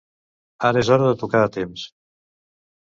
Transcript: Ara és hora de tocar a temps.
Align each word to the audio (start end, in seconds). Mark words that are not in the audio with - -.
Ara 0.69 0.81
és 0.85 0.89
hora 0.95 1.07
de 1.11 1.21
tocar 1.25 1.45
a 1.45 1.53
temps. 1.61 1.87